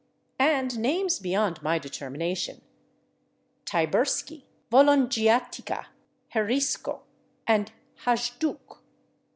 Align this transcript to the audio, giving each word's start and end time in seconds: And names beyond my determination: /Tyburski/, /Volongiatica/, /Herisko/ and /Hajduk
And 0.39 0.79
names 0.79 1.19
beyond 1.19 1.61
my 1.61 1.77
determination: 1.77 2.63
/Tyburski/, 3.67 4.45
/Volongiatica/, 4.71 5.85
/Herisko/ 6.33 7.01
and 7.45 7.71
/Hajduk 8.05 8.79